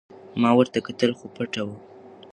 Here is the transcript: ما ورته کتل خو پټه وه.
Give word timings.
ما 0.41 0.49
ورته 0.57 0.79
کتل 0.87 1.11
خو 1.17 1.25
پټه 1.35 1.61
وه. 1.67 1.75